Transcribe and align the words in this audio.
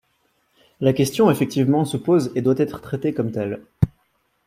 La 0.79 0.93
question, 0.93 1.29
effectivement, 1.29 1.85
se 1.85 1.95
pose 1.95 2.31
et 2.33 2.41
doit 2.41 2.55
être 2.57 2.81
traitée 2.81 3.13
comme 3.13 3.31
telle. 3.31 3.61